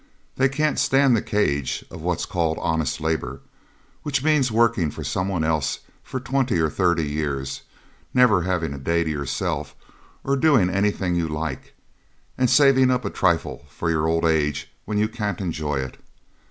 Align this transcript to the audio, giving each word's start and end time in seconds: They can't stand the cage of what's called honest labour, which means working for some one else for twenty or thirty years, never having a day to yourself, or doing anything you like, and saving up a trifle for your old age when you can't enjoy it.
They 0.35 0.49
can't 0.49 0.79
stand 0.79 1.15
the 1.15 1.21
cage 1.21 1.85
of 1.91 2.01
what's 2.01 2.25
called 2.25 2.57
honest 2.59 2.99
labour, 2.99 3.41
which 4.01 4.23
means 4.23 4.51
working 4.51 4.89
for 4.89 5.03
some 5.03 5.27
one 5.29 5.43
else 5.43 5.81
for 6.01 6.19
twenty 6.19 6.57
or 6.57 6.71
thirty 6.71 7.07
years, 7.07 7.61
never 8.11 8.41
having 8.41 8.73
a 8.73 8.79
day 8.79 9.03
to 9.03 9.11
yourself, 9.11 9.75
or 10.23 10.35
doing 10.35 10.71
anything 10.71 11.13
you 11.13 11.27
like, 11.27 11.75
and 12.35 12.49
saving 12.49 12.89
up 12.89 13.05
a 13.05 13.11
trifle 13.11 13.63
for 13.69 13.91
your 13.91 14.07
old 14.07 14.25
age 14.25 14.71
when 14.85 14.97
you 14.97 15.07
can't 15.07 15.39
enjoy 15.39 15.75
it. 15.77 15.97